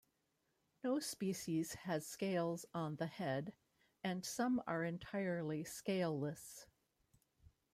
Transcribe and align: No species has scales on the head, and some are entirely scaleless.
No 0.83 0.99
species 0.99 1.75
has 1.75 2.07
scales 2.07 2.65
on 2.73 2.95
the 2.95 3.05
head, 3.05 3.53
and 4.03 4.25
some 4.25 4.59
are 4.65 4.83
entirely 4.83 5.63
scaleless. 5.63 6.65